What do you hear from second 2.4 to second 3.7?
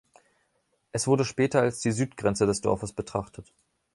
des Dorfes betrachtet.